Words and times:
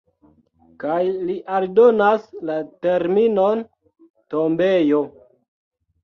Kaj 0.83 1.01
li 1.25 1.33
aldonas 1.57 2.23
la 2.49 2.55
terminon 2.85 3.61
"tombejo". 4.35 5.03